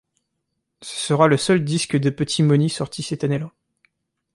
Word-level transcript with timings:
Ce 0.81 0.95
sera 0.97 1.27
le 1.27 1.37
seul 1.37 1.63
disque 1.63 1.95
de 1.95 2.09
Petit 2.09 2.41
Moni 2.41 2.71
sorti 2.71 3.03
cette 3.03 3.23
année-là. 3.23 3.51